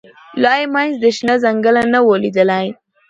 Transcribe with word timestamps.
لا 0.41 0.53
یې 0.59 0.65
منځ 0.73 0.91
د 1.03 1.05
شنه 1.17 1.35
ځنګله 1.43 1.83
نه 1.93 1.99
وو 2.03 2.13
لیدلی 2.23 2.65